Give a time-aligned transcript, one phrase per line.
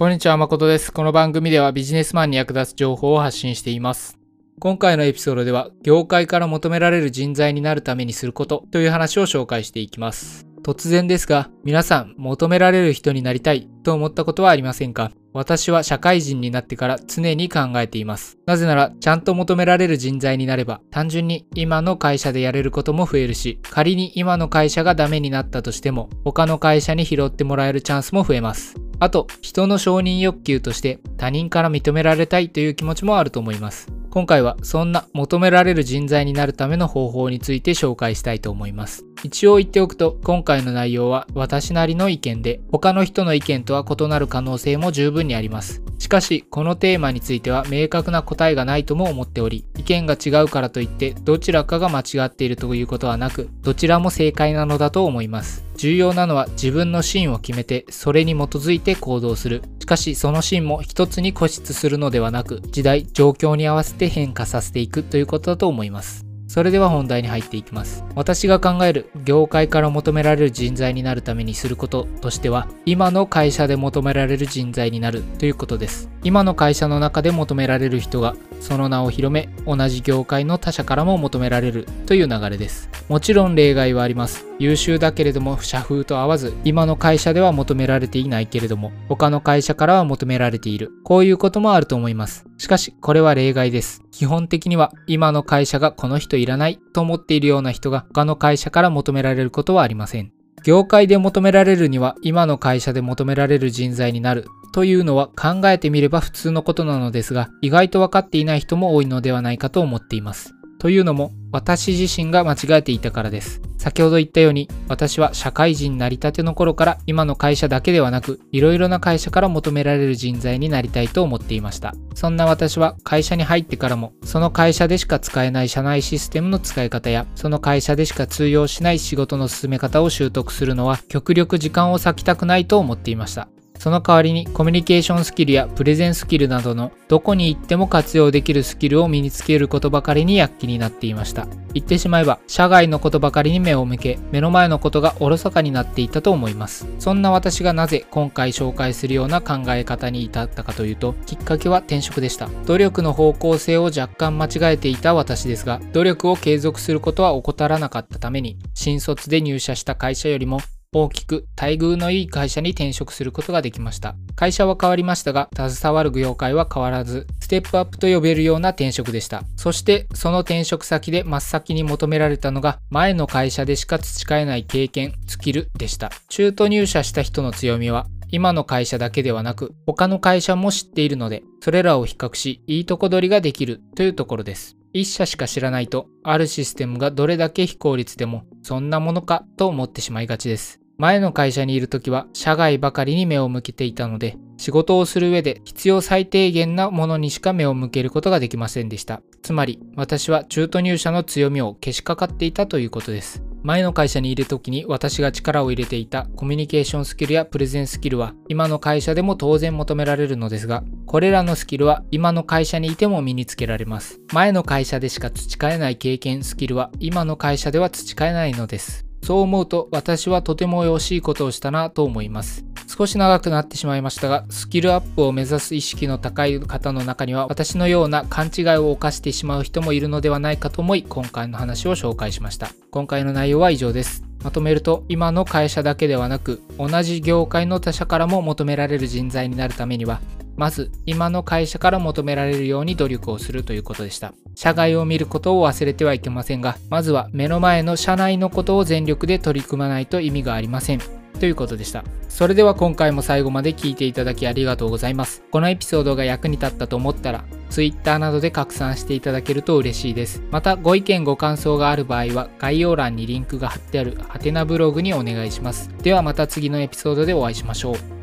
[0.00, 0.94] こんにちは、誠です。
[0.94, 4.18] この番組ではビジネスマンに役立つ情報を発信しています。
[4.58, 10.46] 今回のエピソードでは、業界から求められる人材になるためにすることという話を紹介していきます。
[10.62, 15.12] 突然ですが、皆さん求められる人になりたいと思ったことはありませんか？
[15.34, 18.38] 私は社会人になってから常に考えています。
[18.46, 28.76] なぜなら、ちゃんと求められる人材になれば、単純に今の会社でやれることも増えるし、仮に今の会社がダメになったとしても、他の会社に拾ってもらえるチャンスも増えます。
[29.00, 33.88] あと、人の承認欲求として他人から認められたいという気持ちもあると思います。
[34.10, 39.06] 今回はそんな求められる人材になるための方法について紹介したいと思います。
[39.22, 45.82] 一応言っておくと、今回の内容は私なりの意見で、他の人の意見とは異なる可能性も十分にあります。
[46.00, 55.62] しかし、このテーマについては明確な答えがないとも思っており、意見が違うからといって、どちらかが間違っているということはなく、どちらも正解なのだと思います。
[55.76, 59.62] 重要なのは自分の芯を決めてそれに基づいて行動する。
[59.78, 66.29] しかしその芯も一つに固執するのではなく時代、状況に合わせて変化させていくということだと思います。
[66.50, 68.02] それでは本題に入っていきます。
[68.16, 76.10] 私が考える業界から求められる人材になるためにすることとしては、今の会社で求められる人材になるということです。
[76.24, 82.90] 今の会社の中で求められる人がその名を広め、同じ業界の他社からも求められるという流れです。
[83.08, 84.44] もちろん例外はあります。
[84.58, 90.90] 優秀だけれども社風と合わず、今の会社では求められていないけれども、他の会社からは求められている。
[91.04, 92.44] こういうこともあると思います。
[92.58, 94.02] しかし、これは例外です。
[94.20, 100.30] 基本的には、今の会社がこの人いらないと思っているような人が他の会社から求められることはありません。
[100.62, 110.54] 業界で求められるには今の会社で求められる人材になるというのは考えてみれば普通のことなのですが意外と分かっていない人も多いのではないかと思っています。
[110.80, 113.60] というのも、私自身が間違えていたからです。
[113.76, 121.94] 先ほど言ったように、私は社会人になりたての頃から今の会社だけではなく、いろいろな会社から求められる人材になりたいと思っていました。
[122.14, 133.48] そんな私は会社に入ってからも、その会社でしか使えない社内システムの使い方や、その会社でしか通用しない仕事の進め方を習得するのは、極力時間を割きたくないと思っていました。
[133.80, 141.46] その代わりにコミュニケーションスキルやプレゼンスキルなどのどこに行っても活用できるスキルを身につけることばかりに躍起になっていました。
[141.72, 146.86] 言ってしまえば、社外のことばかりに目を向け、目の前のことがおろそかになっていたと思います。
[146.98, 152.50] そんな私がなぜ今回紹介するような考え方に至ったかというと、きっかけは転職でした。
[152.66, 160.60] 努力の方向性を若干間違えていた私ですが、努力を継続することは怠らなかったために、新卒で入社した会社よりも
[160.92, 164.16] 大きく待遇のいい会社に転職することができました。
[164.34, 169.44] 会社は変わりましたが、携わる業界は変わらず、ステップアップと呼べるような転職でした。
[169.56, 176.10] そして、その転職先で真っ先に求められたのが、前の会社でしか培えない経験、スキルでした。
[176.28, 184.76] 中途入社した人の強みは、今の会社だけではなく、他の会社も知っているので、それらを比較し、いいとこ取りができるというところです。
[184.92, 190.79] 一社しか知らないと、あるシステムがどれだけ非効率でも、そんなものかと思ってしまいがちです。
[191.00, 199.22] 前の会社にいる時は社外ばかりに目を向けていたので、仕事をする上で必要最低限なものにしか目を向けることができませんでした。
[199.40, 203.42] つまり、私は中途入社の強みをけしかかっていたということです。
[203.62, 214.20] 前の会社にいる時に私が力を入れていたコミュニケーションスキルやプレゼンスキルは今の会社でも当然求められるのですが、これらのスキルは今の会社にいても身につけられます。
[214.34, 219.09] 前の会社でしか培えない経験、スキルは今の会社では培えないのです。
[219.22, 222.64] そう思うと私はとても惜しいことをしたなと思います。
[222.86, 232.70] 少し長くなってしまいましたが、スキルアップを目指す意識の高い方の中には私のような勘違いを犯してしまう人もいるのではないかと思い、今回の話を紹介しました。
[232.90, 234.24] 今回の内容は以上です。
[234.42, 240.20] まとめると、今の会社だけではなく、同じ業界の他社からも求められる人材になるためには、
[240.60, 244.34] まず今の会社から求められるように努力をするということでした。
[244.54, 251.00] 社外を見ることを忘れてはいけませんが、まずは目の前の社内のことを全力で取り組まないと意味がありません。
[251.40, 252.04] ということでした。
[252.28, 255.42] それでは今回も最後まで聞いていただきありがとうございます。
[255.50, 260.42] このエピソードが役に立ったと思ったら、Twitter などで拡散していただけると嬉しいです。
[260.50, 265.88] また、ご意見ご感想がある場合は、概要欄にリンクが貼ってあるハテナブログにお願いします。
[266.02, 268.19] ではまた次のエピソードでお会いしましょう。